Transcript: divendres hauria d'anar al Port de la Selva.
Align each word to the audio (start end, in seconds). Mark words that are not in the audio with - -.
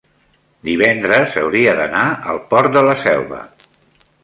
divendres 0.69 1.35
hauria 1.41 1.77
d'anar 1.81 2.07
al 2.33 2.41
Port 2.55 2.77
de 2.79 2.85
la 2.91 2.99
Selva. 3.05 3.45